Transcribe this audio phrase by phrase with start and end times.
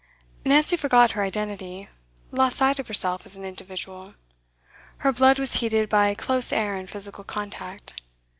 [0.43, 1.87] Nancy forgot her identity,
[2.31, 4.15] lost sight of herself as an individual.
[4.97, 8.01] Her blood was heated by close air and physical contact.